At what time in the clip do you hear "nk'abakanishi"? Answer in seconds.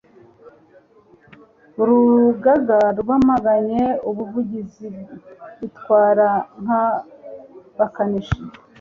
6.61-8.39